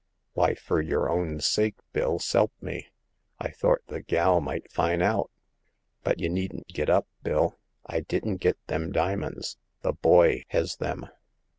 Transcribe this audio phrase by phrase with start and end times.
[0.19, 1.75] '* "Why, fur yer own sake.
[1.93, 2.87] Bill, s'elp me.
[3.37, 5.29] I thort the gal might fin' out.
[6.03, 9.57] But y* needn't git up, Bill; I didn't git them dimins.
[9.83, 11.07] The boy hes them."